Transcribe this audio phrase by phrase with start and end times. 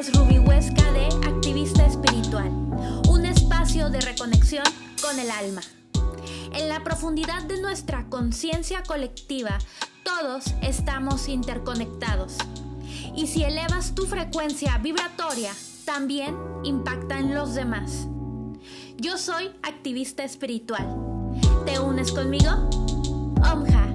[0.00, 2.48] es Ruby Huesca de Activista Espiritual,
[3.10, 4.64] un espacio de reconexión
[5.02, 5.60] con el alma.
[6.54, 9.58] En la profundidad de nuestra conciencia colectiva,
[10.02, 12.38] todos estamos interconectados.
[13.14, 15.52] Y si elevas tu frecuencia vibratoria,
[15.84, 18.06] también impacta en los demás.
[18.96, 20.86] Yo soy activista espiritual.
[21.66, 22.50] ¿Te unes conmigo?
[23.52, 23.86] Omja.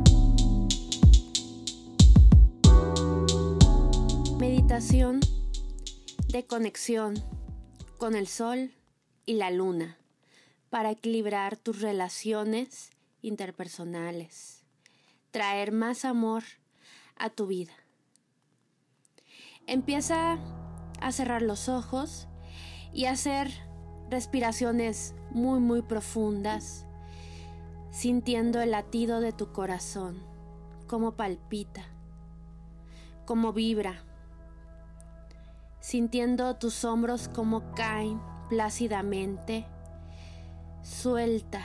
[4.38, 5.20] Meditación
[6.27, 7.15] de conexión
[7.97, 8.71] con el sol
[9.25, 9.97] y la luna
[10.70, 14.63] para equilibrar tus relaciones interpersonales,
[15.31, 16.43] traer más amor
[17.16, 17.73] a tu vida.
[19.67, 20.39] Empieza
[20.99, 22.27] a cerrar los ojos
[22.91, 23.52] y hacer
[24.09, 26.85] respiraciones muy muy profundas,
[27.91, 30.21] sintiendo el latido de tu corazón,
[30.88, 31.83] cómo palpita,
[33.25, 34.03] cómo vibra,
[35.86, 38.19] sintiendo tus hombros como caen
[38.50, 39.67] plácidamente
[40.81, 41.61] Suelta,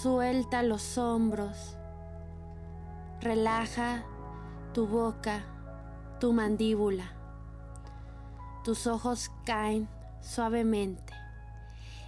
[0.00, 1.76] suelta los hombros.
[3.20, 4.04] Relaja
[4.74, 5.42] tu boca,
[6.20, 7.12] tu mandíbula.
[8.64, 9.88] Tus ojos caen
[10.20, 11.12] suavemente.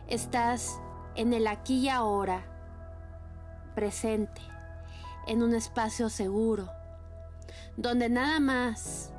[0.07, 0.81] Estás
[1.17, 2.45] en el aquí y ahora,
[3.75, 4.41] presente,
[5.27, 6.69] en un espacio seguro,
[7.77, 9.14] donde nada más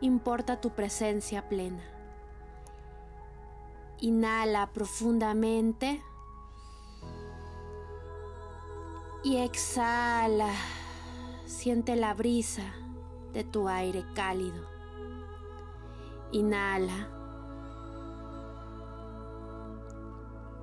[0.00, 1.82] importa tu presencia plena.
[4.00, 6.02] Inhala profundamente.
[9.24, 10.52] Y exhala.
[11.46, 12.62] Siente la brisa
[13.32, 14.64] de tu aire cálido.
[16.30, 17.08] Inhala.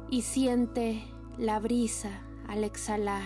[0.09, 1.03] Y siente
[1.37, 3.23] la brisa al exhalar.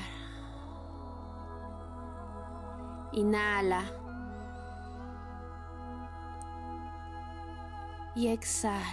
[3.11, 3.98] Inhala.
[8.19, 8.83] Y exhala.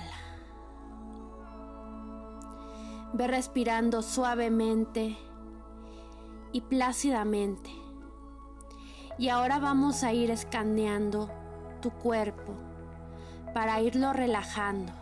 [3.12, 5.17] Ve respirando suavemente
[6.52, 7.68] y plácidamente.
[9.18, 11.28] Y ahora vamos a ir escaneando
[11.80, 12.55] tu cuerpo
[13.52, 14.92] para irlo relajando,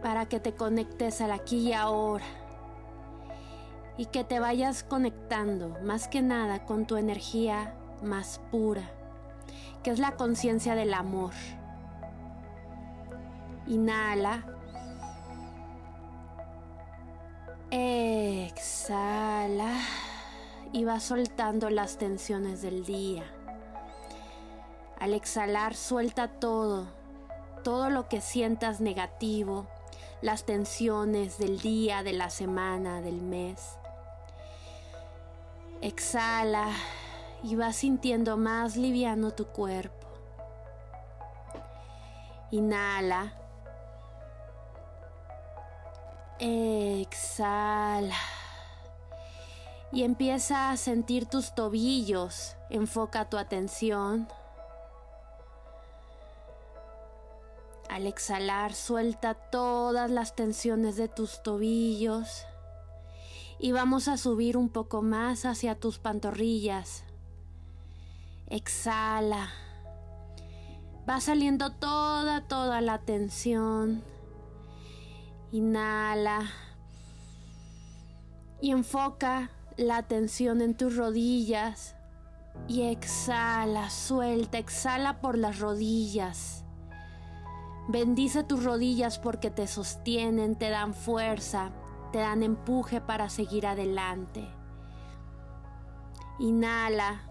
[0.00, 2.24] para que te conectes al aquí y ahora
[3.96, 7.74] y que te vayas conectando más que nada con tu energía
[8.04, 8.92] más pura,
[9.82, 11.32] que es la conciencia del amor.
[13.66, 14.44] Inhala
[17.76, 19.80] Exhala
[20.72, 23.24] y va soltando las tensiones del día.
[25.00, 26.86] Al exhalar suelta todo,
[27.64, 29.66] todo lo que sientas negativo,
[30.22, 33.76] las tensiones del día, de la semana, del mes.
[35.80, 36.68] Exhala
[37.42, 40.06] y va sintiendo más liviano tu cuerpo.
[42.52, 43.32] Inhala
[46.38, 48.16] Exhala.
[49.92, 52.56] Y empieza a sentir tus tobillos.
[52.70, 54.26] Enfoca tu atención.
[57.88, 62.44] Al exhalar, suelta todas las tensiones de tus tobillos.
[63.60, 67.04] Y vamos a subir un poco más hacia tus pantorrillas.
[68.48, 69.52] Exhala.
[71.08, 74.02] Va saliendo toda, toda la tensión
[75.54, 76.50] Inhala.
[78.60, 81.94] Y enfoca la atención en tus rodillas.
[82.66, 86.64] Y exhala, suelta, exhala por las rodillas.
[87.86, 91.70] Bendice tus rodillas porque te sostienen, te dan fuerza,
[92.10, 94.44] te dan empuje para seguir adelante.
[96.40, 97.22] Inhala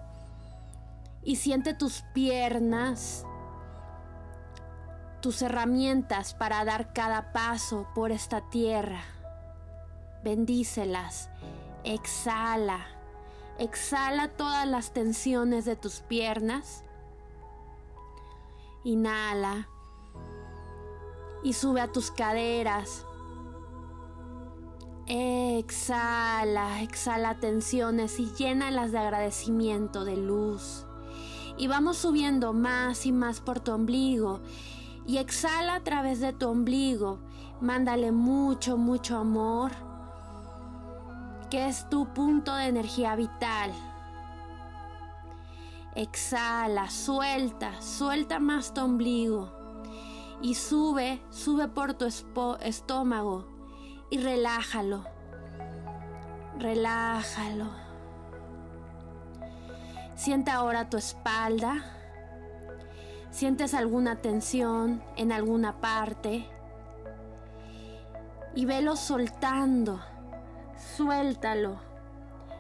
[1.24, 3.26] y siente tus piernas
[5.24, 9.06] tus herramientas para dar cada paso por esta tierra.
[10.22, 11.30] Bendícelas.
[11.86, 12.86] Exhala.
[13.58, 16.84] Exhala todas las tensiones de tus piernas.
[18.84, 19.70] Inhala.
[21.42, 23.06] Y sube a tus caderas.
[25.08, 30.86] Exhala, exhala tensiones y llénalas de agradecimiento, de luz.
[31.58, 34.42] Y vamos subiendo más y más por tu ombligo
[35.06, 37.20] y exhala a través de tu ombligo.
[37.62, 39.72] Mándale mucho, mucho amor,
[41.50, 43.72] que es tu punto de energía vital.
[45.96, 49.52] Exhala, suelta, suelta más tu ombligo
[50.42, 53.48] y sube, sube por tu estómago
[54.10, 55.06] y relájalo.
[56.58, 57.68] Relájalo.
[60.16, 62.03] Sienta ahora tu espalda
[63.34, 66.46] Sientes alguna tensión en alguna parte
[68.54, 70.00] y velo soltando.
[70.96, 71.80] Suéltalo,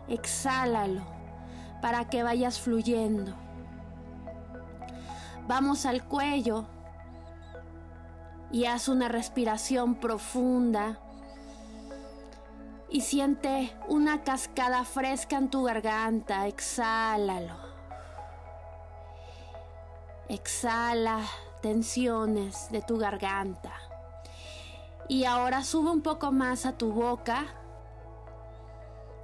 [0.07, 1.03] exhálalo
[1.79, 3.35] para que vayas fluyendo.
[5.47, 6.65] Vamos al cuello
[8.51, 10.97] y haz una respiración profunda
[12.89, 16.47] y siente una cascada fresca en tu garganta.
[16.47, 17.72] Exhálalo.
[20.29, 21.21] Exhala
[21.61, 23.73] tensiones de tu garganta.
[25.07, 27.45] Y ahora sube un poco más a tu boca,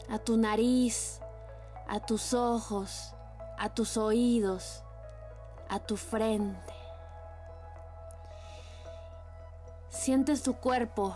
[0.09, 1.19] a tu nariz,
[1.87, 3.13] a tus ojos,
[3.57, 4.83] a tus oídos,
[5.69, 6.73] a tu frente.
[9.89, 11.15] Sientes tu cuerpo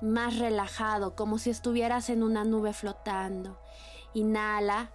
[0.00, 3.58] más relajado, como si estuvieras en una nube flotando.
[4.14, 4.90] Inhala.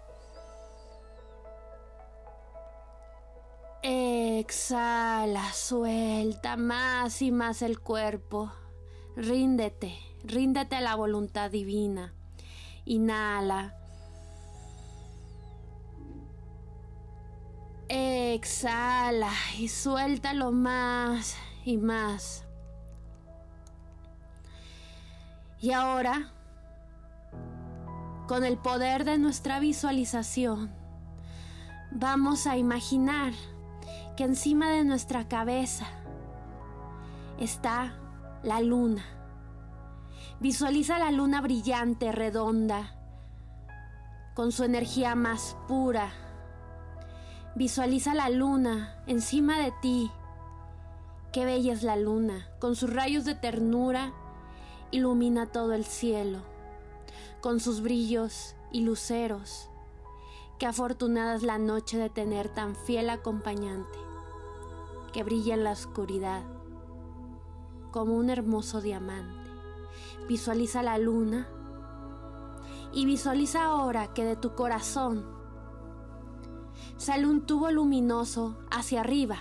[4.48, 8.50] Exhala, suelta más y más el cuerpo.
[9.18, 12.14] Ríndete, ríndete a la voluntad divina.
[12.86, 13.76] Inhala.
[17.90, 21.36] Exhala y suéltalo más
[21.66, 22.46] y más.
[25.60, 26.32] Y ahora,
[28.30, 30.74] con el poder de nuestra visualización,
[31.92, 33.34] vamos a imaginar
[34.18, 35.88] que encima de nuestra cabeza
[37.40, 37.94] está
[38.44, 39.06] la luna.
[40.42, 42.96] Visualiza la luna brillante, redonda,
[44.36, 46.12] con su energía más pura.
[47.56, 50.12] Visualiza la luna encima de ti.
[51.32, 54.12] Qué bella es la luna, con sus rayos de ternura
[54.92, 56.58] ilumina todo el cielo
[57.42, 59.70] con sus brillos y luceros.
[60.60, 63.98] Qué afortunada es la noche de tener tan fiel acompañante,
[65.12, 66.44] que brilla en la oscuridad
[67.92, 69.50] como un hermoso diamante.
[70.28, 71.48] Visualiza la luna
[72.94, 75.26] y visualiza ahora que de tu corazón
[76.98, 79.38] sale un tubo luminoso hacia arriba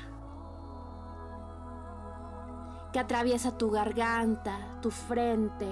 [2.92, 5.68] que atraviesa tu garganta, tu frente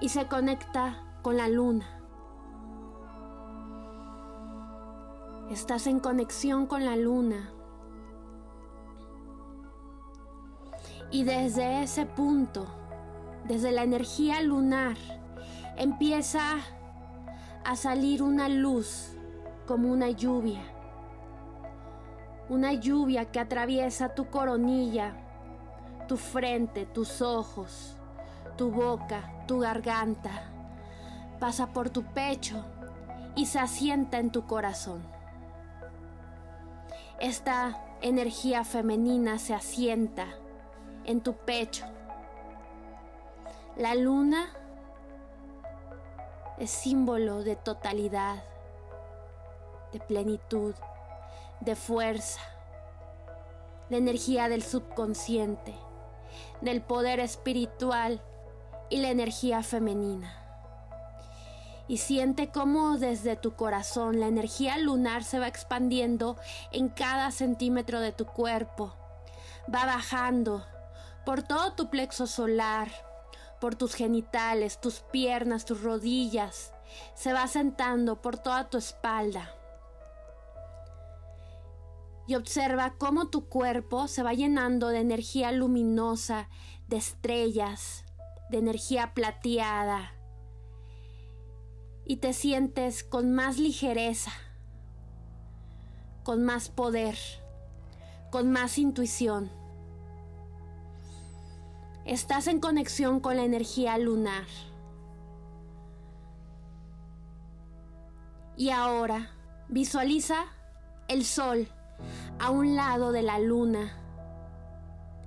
[0.00, 1.86] y se conecta con la luna.
[5.50, 7.55] Estás en conexión con la luna.
[11.16, 12.66] Y desde ese punto,
[13.48, 14.98] desde la energía lunar,
[15.78, 16.58] empieza
[17.64, 19.16] a salir una luz
[19.66, 20.60] como una lluvia.
[22.50, 25.14] Una lluvia que atraviesa tu coronilla
[26.06, 27.96] tu frente, tus ojos,
[28.58, 30.50] tu boca, tu garganta,
[31.40, 32.62] pasa por tu pecho
[33.34, 35.02] y se asienta en tu corazón.
[37.18, 40.26] Esta energía femenina se asienta
[41.06, 41.86] en tu pecho.
[43.76, 44.48] La luna
[46.58, 48.44] es símbolo de totalidad,
[49.92, 50.74] de plenitud,
[51.60, 52.40] de fuerza,
[53.88, 55.74] la energía del subconsciente
[56.60, 58.20] del poder espiritual
[58.88, 60.42] y la energía femenina.
[61.88, 66.36] Y siente cómo desde tu corazón la energía lunar se va expandiendo
[66.72, 68.92] en cada centímetro de tu cuerpo.
[69.72, 70.64] Va bajando
[71.26, 72.88] por todo tu plexo solar,
[73.60, 76.72] por tus genitales, tus piernas, tus rodillas.
[77.14, 79.52] Se va sentando por toda tu espalda
[82.28, 86.48] y observa cómo tu cuerpo se va llenando de energía luminosa,
[86.86, 88.04] de estrellas,
[88.48, 90.12] de energía plateada
[92.04, 94.30] y te sientes con más ligereza,
[96.22, 97.16] con más poder,
[98.30, 99.65] con más intuición.
[102.06, 104.44] Estás en conexión con la energía lunar.
[108.56, 109.32] Y ahora
[109.68, 110.36] visualiza
[111.08, 111.66] el sol
[112.38, 113.90] a un lado de la luna.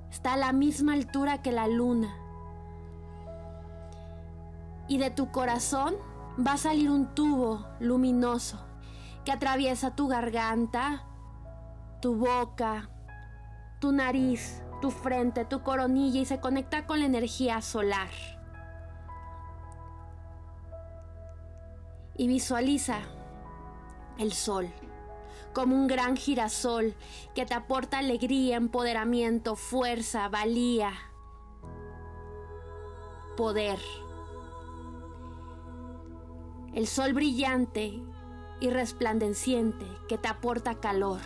[0.10, 2.16] Está a la misma altura que la luna.
[4.88, 5.96] Y de tu corazón
[6.40, 8.58] va a salir un tubo luminoso
[9.26, 11.04] que atraviesa tu garganta,
[12.02, 12.90] tu boca,
[13.82, 18.10] tu nariz, tu frente, tu coronilla y se conecta con la energía solar.
[22.18, 23.00] Y visualiza
[24.18, 24.70] el sol
[25.54, 26.96] como un gran girasol
[27.34, 30.94] que te aporta alegría, empoderamiento, fuerza, valía,
[33.36, 33.80] poder.
[36.74, 38.00] El sol brillante
[38.60, 41.20] y resplandeciente que te aporta calor.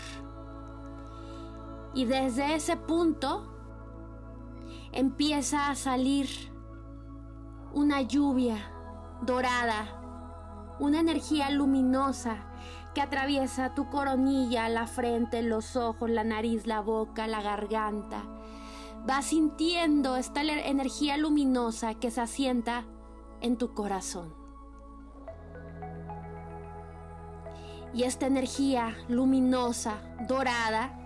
[1.93, 3.53] Y desde ese punto
[4.91, 6.27] empieza a salir
[7.73, 8.57] una lluvia
[9.21, 12.37] dorada, una energía luminosa
[12.93, 18.23] que atraviesa tu coronilla, la frente, los ojos, la nariz, la boca, la garganta.
[19.05, 22.85] Vas sintiendo esta energía luminosa que se asienta
[23.41, 24.33] en tu corazón.
[27.93, 29.97] Y esta energía luminosa,
[30.27, 31.02] dorada,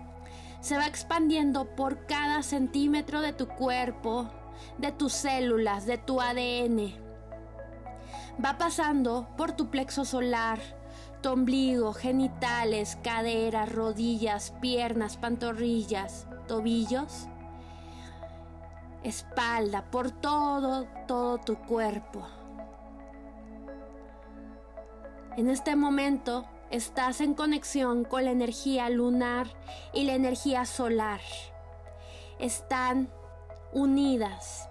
[0.60, 4.28] se va expandiendo por cada centímetro de tu cuerpo,
[4.78, 6.94] de tus células, de tu ADN.
[8.44, 10.58] Va pasando por tu plexo solar,
[11.22, 17.28] tu ombligo, genitales, caderas, rodillas, piernas, pantorrillas, tobillos,
[19.02, 22.22] espalda, por todo, todo tu cuerpo.
[25.36, 29.46] En este momento Estás en conexión con la energía lunar
[29.94, 31.20] y la energía solar.
[32.38, 33.10] Están
[33.72, 34.68] unidas.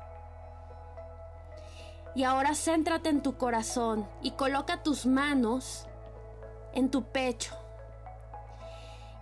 [2.14, 5.88] Y ahora céntrate en tu corazón y coloca tus manos
[6.74, 7.56] en tu pecho.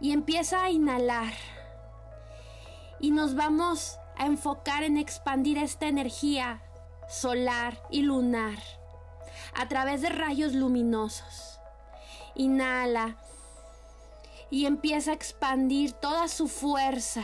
[0.01, 1.33] Y empieza a inhalar.
[2.99, 6.61] Y nos vamos a enfocar en expandir esta energía
[7.07, 8.57] solar y lunar
[9.53, 11.54] a través de rayos luminosos.
[12.35, 13.17] Inhala
[14.49, 17.23] y empieza a expandir toda su fuerza.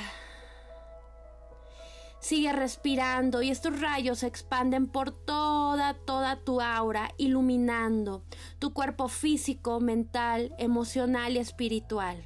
[2.20, 8.24] Sigue respirando y estos rayos se expanden por toda, toda tu aura, iluminando
[8.60, 12.26] tu cuerpo físico, mental, emocional y espiritual.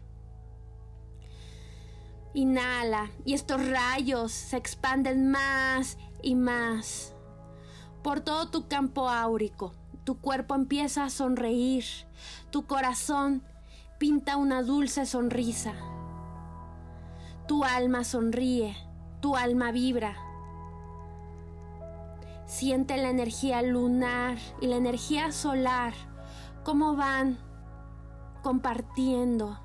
[2.33, 7.13] Inhala y estos rayos se expanden más y más
[8.03, 9.73] por todo tu campo áurico
[10.05, 11.83] tu cuerpo empieza a sonreír,
[12.51, 13.41] tu corazón
[13.97, 15.73] pinta una dulce sonrisa,
[17.47, 18.77] tu alma sonríe,
[19.19, 20.15] tu alma vibra.
[22.45, 25.93] Siente la energía lunar y la energía solar,
[26.63, 27.39] cómo van
[28.43, 29.59] compartiendo,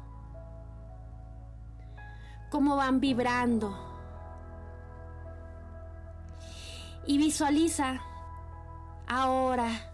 [2.51, 3.77] cómo van vibrando.
[7.07, 8.01] Y visualiza
[9.07, 9.90] ahora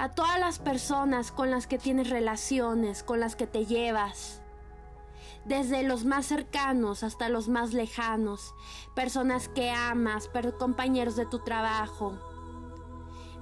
[0.00, 4.40] a todas las personas con las que tienes relaciones, con las que te llevas,
[5.44, 8.54] desde los más cercanos hasta los más lejanos,
[8.94, 12.14] personas que amas, compañeros de tu trabajo.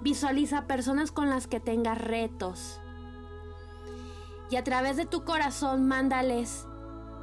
[0.00, 2.80] Visualiza personas con las que tengas retos.
[4.50, 6.66] Y a través de tu corazón mándales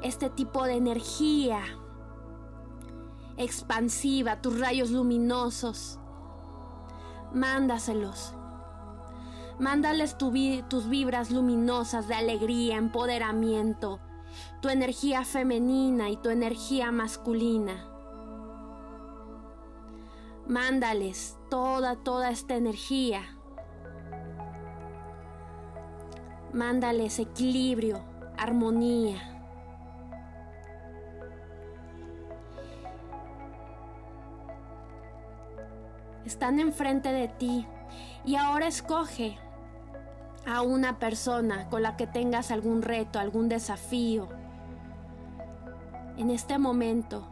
[0.02, 1.60] este tipo de energía
[3.36, 6.00] expansiva, tus rayos luminosos.
[7.34, 8.34] Mándaselos
[9.60, 14.02] Mándales tus vibras luminosas de alegría, empoderamiento,
[14.62, 17.88] tu energía femenina y tu energía masculina.
[20.46, 23.22] Mándales toda, toda esta energía.
[26.52, 28.04] Mándales equilibrio,
[28.38, 29.32] armonía.
[36.26, 37.66] Están enfrente de ti
[38.26, 39.38] y ahora escoge
[40.48, 44.30] a una persona con la que tengas algún reto, algún desafío
[46.18, 47.28] en este momento.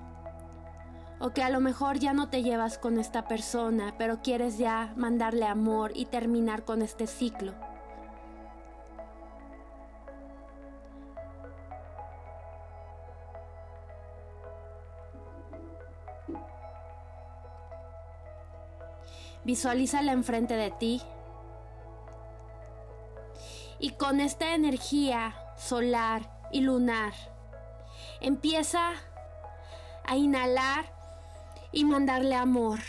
[1.20, 4.94] O que a lo mejor ya no te llevas con esta persona, pero quieres ya
[4.98, 7.54] mandarle amor y terminar con este ciclo.
[19.46, 21.02] Visualízala enfrente de ti
[23.84, 26.22] y con esta energía solar
[26.54, 27.12] y lunar
[28.22, 28.92] empieza
[30.06, 30.86] a inhalar
[31.74, 32.80] y mandarle amor.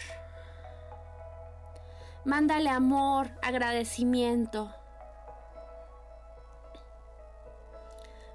[2.25, 4.73] Mándale amor, agradecimiento.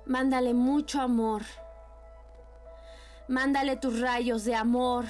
[0.06, 1.44] Mándale mucho amor.
[3.30, 5.06] Mándale tus rayos de amor,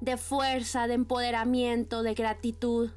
[0.00, 2.90] de fuerza, de empoderamiento, de gratitud.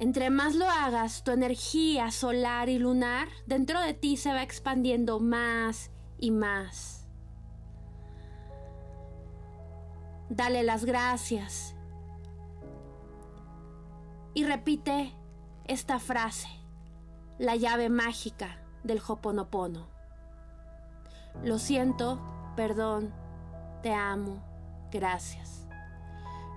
[0.00, 5.18] Entre más lo hagas, tu energía solar y lunar dentro de ti se va expandiendo
[5.18, 7.06] más y más.
[10.30, 11.74] Dale las gracias
[14.34, 15.12] y repite
[15.64, 16.48] esta frase,
[17.38, 19.88] la llave mágica del Hoponopono.
[21.42, 22.20] Lo siento,
[22.54, 23.12] perdón,
[23.82, 24.44] te amo,
[24.92, 25.66] gracias.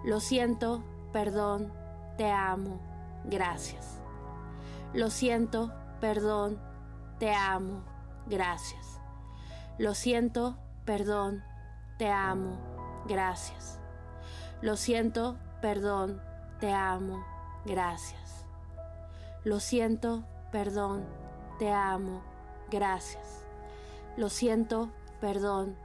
[0.04, 1.74] Lo siento, perdón,
[2.18, 2.91] te amo,
[3.26, 4.02] gracias.
[4.94, 6.60] Lo siento, perdón,
[7.20, 7.84] te amo,
[8.28, 9.00] gracias.
[9.78, 11.44] Lo siento, perdón,
[11.98, 12.58] te amo,
[13.08, 13.80] gracias.
[14.62, 16.22] Lo siento, perdón,
[16.60, 17.24] te amo,
[17.66, 18.46] gracias.
[19.44, 21.06] Lo siento, perdón,
[21.58, 22.22] te amo,
[22.70, 23.46] gracias.
[24.18, 25.76] Lo siento, perdón,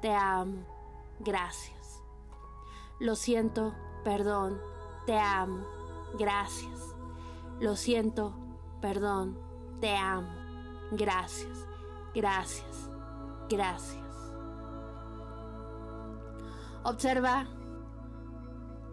[0.00, 0.64] te amo,
[1.20, 2.02] gracias.
[2.98, 3.74] Lo siento,
[4.04, 4.60] perdón,
[5.06, 5.64] te amo,
[6.18, 6.94] gracias.
[7.60, 8.34] Lo siento,
[8.80, 9.38] perdón,
[9.80, 10.28] te amo,
[10.90, 11.66] gracias,
[12.14, 12.90] gracias,
[13.48, 14.02] gracias.
[16.82, 17.46] Observa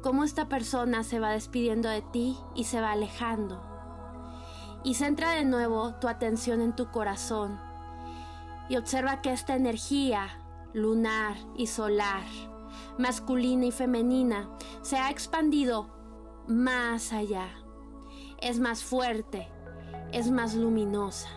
[0.02, 3.62] cómo esta persona se va despidiendo de ti y se va alejando.
[4.84, 7.60] Y centra de nuevo tu atención en tu corazón
[8.70, 10.30] y observa que esta energía
[10.74, 12.24] lunar y solar,
[12.98, 14.50] masculina y femenina,
[14.82, 15.90] se ha expandido
[16.48, 17.50] más allá.
[18.40, 19.48] Es más fuerte,
[20.12, 21.30] es más luminosa.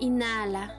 [0.00, 0.76] Inhala.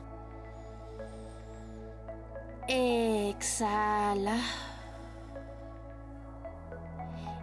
[2.68, 4.38] Exhala.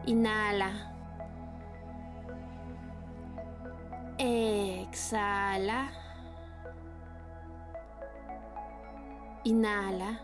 [0.06, 0.70] Inhala.
[4.18, 6.07] Exhala.
[9.48, 10.20] Inhala.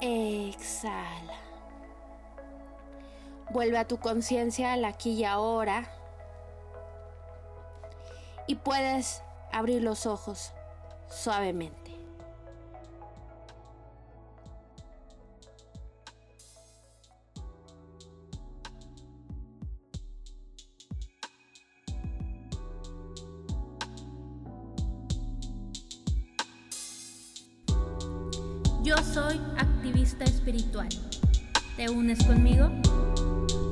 [0.00, 1.34] Exhala.
[3.50, 5.90] Vuelve a tu conciencia al aquí y ahora
[8.46, 10.54] y puedes abrir los ojos
[11.10, 11.87] suavemente.
[28.88, 30.88] Yo soy activista espiritual.
[31.76, 32.70] ¿Te unes conmigo?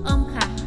[0.04, 0.65] Omha.